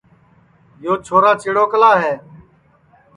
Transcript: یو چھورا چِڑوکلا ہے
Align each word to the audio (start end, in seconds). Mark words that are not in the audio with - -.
یو 0.83 0.93
چھورا 1.05 1.31
چِڑوکلا 1.41 1.91
ہے 2.03 2.13